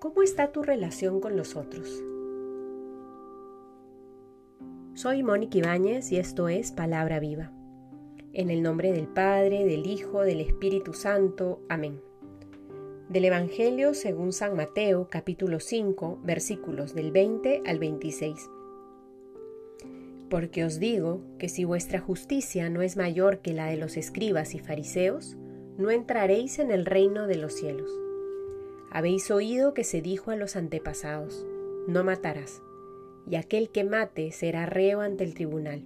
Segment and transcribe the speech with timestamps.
[0.00, 2.04] ¿Cómo está tu relación con los otros?
[4.94, 7.50] Soy Mónica Ibáñez y esto es Palabra Viva.
[8.32, 11.62] En el nombre del Padre, del Hijo, del Espíritu Santo.
[11.68, 12.00] Amén.
[13.08, 18.50] Del Evangelio según San Mateo, capítulo 5, versículos del 20 al 26.
[20.30, 24.54] Porque os digo que si vuestra justicia no es mayor que la de los escribas
[24.54, 25.36] y fariseos,
[25.76, 27.90] no entraréis en el reino de los cielos.
[28.90, 31.46] Habéis oído que se dijo a los antepasados,
[31.86, 32.62] no matarás,
[33.30, 35.82] y aquel que mate será reo ante el tribunal.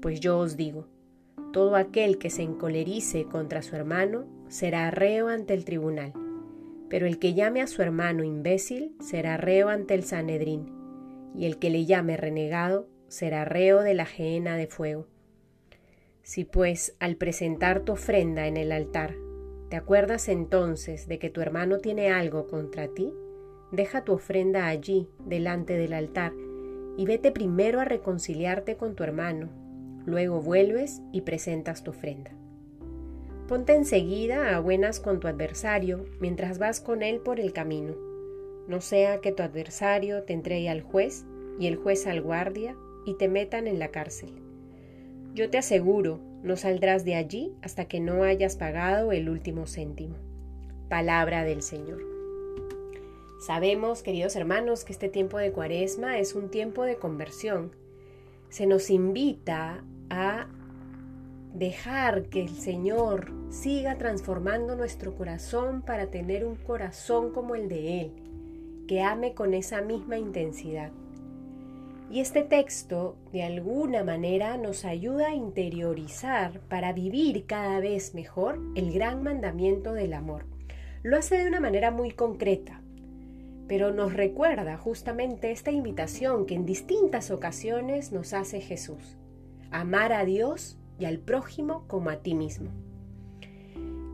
[0.00, 0.86] Pues yo os digo,
[1.52, 6.14] todo aquel que se encolerice contra su hermano será reo ante el tribunal,
[6.88, 10.72] pero el que llame a su hermano imbécil será reo ante el Sanedrín,
[11.36, 15.06] y el que le llame renegado será reo de la gehenna de fuego.
[16.22, 19.14] Si pues al presentar tu ofrenda en el altar
[19.72, 23.10] ¿Te acuerdas entonces de que tu hermano tiene algo contra ti?
[23.70, 26.34] Deja tu ofrenda allí, delante del altar,
[26.98, 29.48] y vete primero a reconciliarte con tu hermano.
[30.04, 32.32] Luego vuelves y presentas tu ofrenda.
[33.48, 37.94] Ponte enseguida a buenas con tu adversario mientras vas con él por el camino.
[38.68, 41.24] No sea que tu adversario te entregue al juez
[41.58, 44.34] y el juez al guardia y te metan en la cárcel.
[45.32, 50.16] Yo te aseguro no saldrás de allí hasta que no hayas pagado el último céntimo.
[50.88, 52.02] Palabra del Señor.
[53.46, 57.72] Sabemos, queridos hermanos, que este tiempo de cuaresma es un tiempo de conversión.
[58.50, 60.46] Se nos invita a
[61.54, 68.02] dejar que el Señor siga transformando nuestro corazón para tener un corazón como el de
[68.02, 68.12] Él,
[68.86, 70.92] que ame con esa misma intensidad.
[72.12, 78.60] Y este texto, de alguna manera, nos ayuda a interiorizar para vivir cada vez mejor
[78.74, 80.44] el gran mandamiento del amor.
[81.02, 82.82] Lo hace de una manera muy concreta,
[83.66, 89.16] pero nos recuerda justamente esta invitación que en distintas ocasiones nos hace Jesús.
[89.70, 92.68] Amar a Dios y al prójimo como a ti mismo.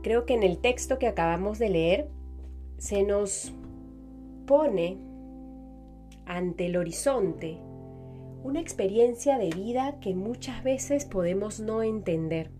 [0.04, 2.08] Creo que en el texto que acabamos de leer
[2.76, 3.52] se nos
[4.46, 4.98] pone
[6.26, 7.58] ante el horizonte
[8.48, 12.50] una experiencia de vida que muchas veces podemos no entender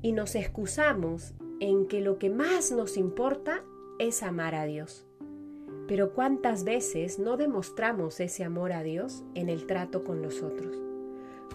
[0.00, 3.64] y nos excusamos en que lo que más nos importa
[3.98, 5.04] es amar a Dios.
[5.88, 10.80] Pero ¿cuántas veces no demostramos ese amor a Dios en el trato con los otros?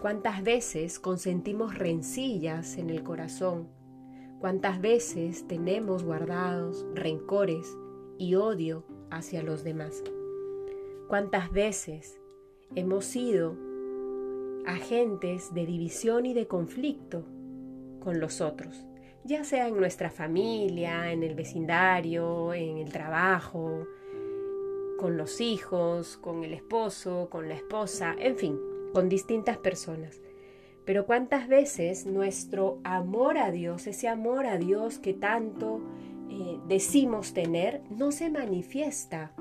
[0.01, 3.69] ¿Cuántas veces consentimos rencillas en el corazón?
[4.39, 7.77] ¿Cuántas veces tenemos guardados rencores
[8.17, 10.03] y odio hacia los demás?
[11.07, 12.19] ¿Cuántas veces
[12.75, 13.55] hemos sido
[14.65, 17.25] agentes de división y de conflicto
[17.99, 18.85] con los otros,
[19.23, 23.85] ya sea en nuestra familia, en el vecindario, en el trabajo,
[24.97, 28.59] con los hijos, con el esposo, con la esposa, en fin,
[28.93, 30.19] con distintas personas.
[30.85, 35.81] Pero cuántas veces nuestro amor a Dios, ese amor a Dios que tanto
[36.29, 39.33] eh, decimos tener, no se manifiesta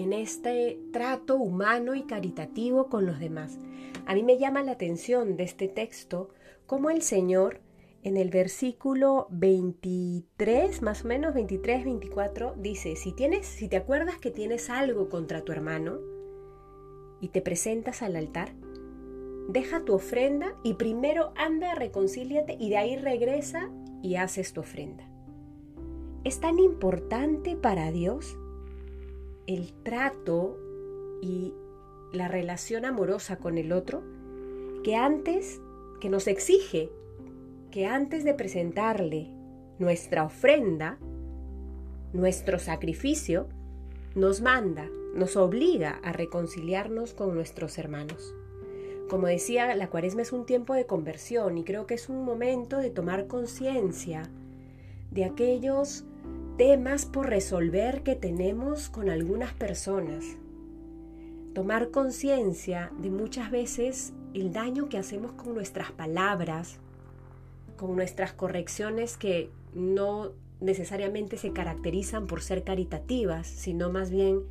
[0.00, 3.58] en este trato humano y caritativo con los demás.
[4.06, 6.30] A mí me llama la atención de este texto
[6.66, 7.60] cómo el Señor
[8.02, 14.16] en el versículo 23, más o menos 23, 24, dice, si tienes, si te acuerdas
[14.18, 15.98] que tienes algo contra tu hermano
[17.20, 18.54] y te presentas al altar,
[19.48, 23.70] deja tu ofrenda y primero anda, reconcíliate y de ahí regresa
[24.02, 25.04] y haces tu ofrenda.
[26.24, 28.38] Es tan importante para Dios
[29.54, 30.56] el trato
[31.20, 31.52] y
[32.12, 34.02] la relación amorosa con el otro
[34.84, 35.60] que antes,
[36.00, 36.90] que nos exige
[37.72, 39.28] que antes de presentarle
[39.80, 40.98] nuestra ofrenda,
[42.12, 43.48] nuestro sacrificio,
[44.14, 48.34] nos manda, nos obliga a reconciliarnos con nuestros hermanos.
[49.08, 52.78] Como decía, la cuaresma es un tiempo de conversión y creo que es un momento
[52.78, 54.30] de tomar conciencia
[55.10, 56.04] de aquellos
[56.60, 60.36] temas por resolver que tenemos con algunas personas.
[61.54, 66.76] Tomar conciencia de muchas veces el daño que hacemos con nuestras palabras,
[67.78, 74.42] con nuestras correcciones que no necesariamente se caracterizan por ser caritativas, sino más bien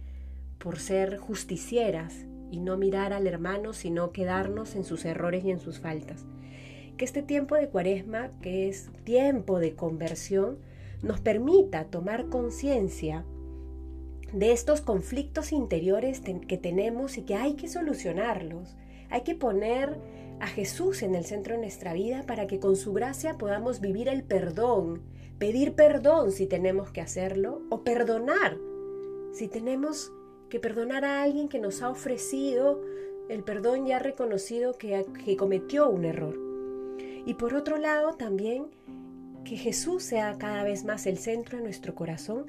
[0.57, 5.59] por ser justicieras y no mirar al hermano, sino quedarnos en sus errores y en
[5.59, 6.25] sus faltas.
[6.97, 10.57] Que este tiempo de cuaresma, que es tiempo de conversión,
[11.01, 13.25] nos permita tomar conciencia
[14.33, 18.75] de estos conflictos interiores que tenemos y que hay que solucionarlos.
[19.09, 19.97] Hay que poner
[20.39, 24.07] a Jesús en el centro de nuestra vida para que con su gracia podamos vivir
[24.07, 25.01] el perdón,
[25.37, 28.57] pedir perdón si tenemos que hacerlo o perdonar
[29.33, 30.11] Si tenemos
[30.49, 32.81] que perdonar a alguien que nos ha ofrecido
[33.29, 36.35] el perdón ya reconocido que, que cometió un error.
[37.25, 38.65] Y por otro lado también
[39.43, 42.45] que Jesús sea cada vez más el centro de nuestro corazón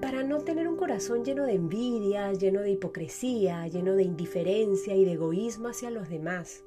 [0.00, 5.04] para no tener un corazón lleno de envidia, lleno de hipocresía, lleno de indiferencia y
[5.04, 6.64] de egoísmo hacia los demás.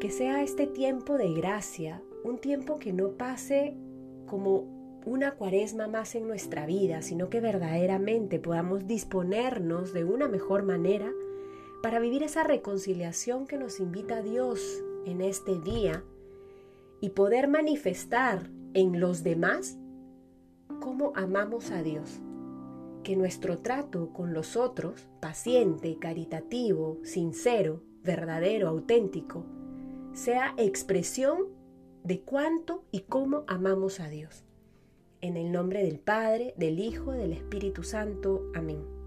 [0.00, 3.76] Que sea este tiempo de gracia, un tiempo que no pase
[4.26, 10.62] como una cuaresma más en nuestra vida, sino que verdaderamente podamos disponernos de una mejor
[10.62, 11.12] manera
[11.82, 16.04] para vivir esa reconciliación que nos invita Dios en este día
[17.00, 19.78] y poder manifestar en los demás
[20.80, 22.20] cómo amamos a Dios.
[23.02, 29.44] Que nuestro trato con los otros, paciente, caritativo, sincero, verdadero, auténtico,
[30.12, 31.46] sea expresión
[32.04, 34.44] de cuánto y cómo amamos a Dios.
[35.20, 38.50] En el nombre del Padre, del Hijo, del Espíritu Santo.
[38.54, 38.97] Amén.